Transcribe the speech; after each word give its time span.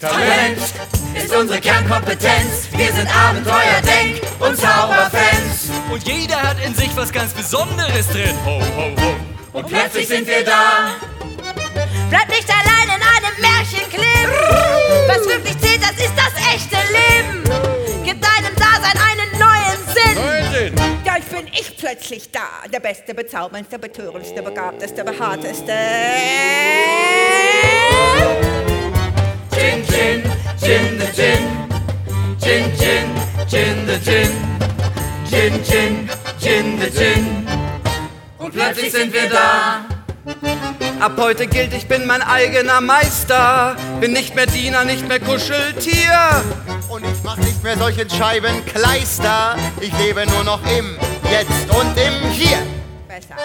Talent 0.00 0.58
ist 1.16 1.34
unsere 1.34 1.60
Kernkompetenz. 1.60 2.68
Wir 2.70 2.92
sind 2.92 3.08
Abenteuer, 3.08 3.80
Denk 3.84 4.20
und 4.38 4.56
Zauberfans. 4.56 5.70
Und 5.90 6.06
jeder 6.06 6.40
hat 6.40 6.56
in 6.64 6.72
sich 6.72 6.96
was 6.96 7.12
ganz 7.12 7.32
Besonderes 7.32 8.06
drin. 8.08 8.36
Ho, 8.44 8.60
ho, 8.60 8.92
ho. 8.96 9.58
Und 9.58 9.66
plötzlich 9.66 10.06
sind 10.06 10.28
wir 10.28 10.44
da. 10.44 10.94
Bleib 12.10 12.28
nicht 12.28 12.48
allein 12.48 12.96
in 12.96 13.02
einem 13.02 13.40
Märchen 13.40 13.90
kleben. 13.90 14.32
Was 15.08 15.26
wirklich 15.26 15.58
zählt, 15.58 15.82
das 15.82 15.90
ist 15.92 16.14
das 16.14 16.54
echte 16.54 16.76
Leben. 16.92 17.42
Gib 18.04 18.22
deinem 18.22 18.54
Dasein 18.54 19.00
einen 19.02 19.32
neuen 19.36 19.78
Sinn. 19.94 20.76
Ja, 21.04 21.16
ich 21.18 21.24
bin 21.24 21.48
ich 21.48 21.76
plötzlich 21.76 22.30
da. 22.30 22.68
Der 22.72 22.78
Beste, 22.78 23.14
bezauberndste, 23.14 23.80
betörendste, 23.80 24.42
begabteste, 24.42 25.02
behaarteste. 25.02 25.72
Gin, 30.68 30.98
the 30.98 31.06
Gin. 31.16 31.44
Gin, 32.38 32.70
Gin, 32.76 33.08
Gin 33.48 33.86
the 33.86 33.98
Gin. 34.04 34.30
Gin, 35.30 35.64
Gin, 35.64 36.10
Gin 36.38 36.78
the 36.78 36.90
Gin. 36.90 37.48
Und 38.36 38.52
plötzlich 38.52 38.92
sind 38.92 39.14
wir 39.14 39.30
da. 39.30 39.86
Ab 41.00 41.12
heute 41.16 41.46
gilt, 41.46 41.72
ich 41.72 41.88
bin 41.88 42.06
mein 42.06 42.20
eigener 42.20 42.82
Meister. 42.82 43.76
Bin 43.98 44.12
nicht 44.12 44.34
mehr 44.34 44.44
Diener, 44.44 44.84
nicht 44.84 45.08
mehr 45.08 45.20
Kuscheltier. 45.20 46.44
Und 46.90 47.02
ich 47.02 47.22
mach 47.24 47.38
nicht 47.38 47.62
mehr 47.64 47.78
solche 47.78 48.06
Scheibenkleister. 48.06 49.56
Ich 49.80 49.98
lebe 49.98 50.26
nur 50.26 50.44
noch 50.44 50.60
im 50.76 50.98
Jetzt 51.30 51.70
und 51.70 51.96
im 51.96 52.30
Hier. 52.30 52.58
Besser. 53.08 53.36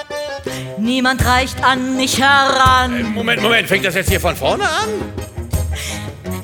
Niemand 0.77 1.25
reicht 1.25 1.63
an 1.63 1.95
mich 1.95 2.21
heran. 2.21 3.13
Moment, 3.13 3.41
Moment, 3.41 3.69
fängt 3.69 3.85
das 3.85 3.95
jetzt 3.95 4.09
hier 4.09 4.19
von 4.19 4.35
vorne 4.35 4.65
an? 4.65 5.32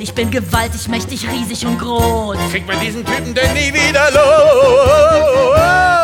Ich 0.02 0.14
bin 0.14 0.32
gewaltig, 0.32 0.88
mächtig, 0.88 1.28
riesig 1.30 1.66
und 1.66 1.78
groß. 1.78 2.38
Kriegt 2.52 2.68
man 2.68 2.80
diesen 2.80 3.06
Typen 3.06 3.34
denn 3.34 3.54
nie 3.54 3.74
wieder 3.74 4.10
los? 4.12 5.99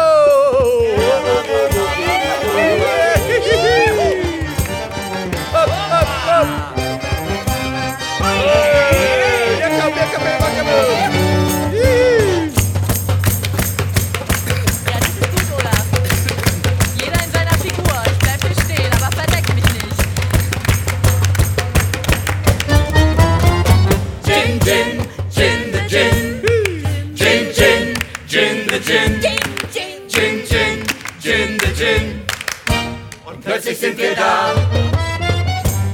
Gin 28.85 29.19
Gin. 29.19 29.39
Gin, 30.07 30.45
Gin, 30.45 30.83
Gin 31.19 31.57
the 31.59 31.73
Gin. 31.75 32.21
Und 33.25 33.41
plötzlich 33.41 33.79
sind 33.79 33.97
wir 33.97 34.13
da. 34.15 34.53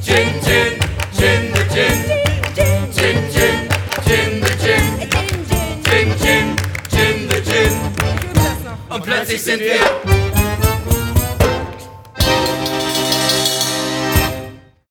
Gin, 0.04 0.28
Gin, 0.44 0.78
Gin 1.18 1.54
the 1.54 1.64
Gin. 1.74 2.04
Gin, 2.94 3.32
Gin, 3.32 3.70
Gin 4.06 4.42
the 4.44 4.54
Gin. 4.60 5.00
Gin, 5.86 6.18
Gin, 6.20 6.56
Gin 6.90 7.30
the 7.30 7.42
Gin. 7.50 7.74
Und 8.90 9.04
plötzlich 9.06 9.42
sind 9.42 9.62
wir 9.62 10.21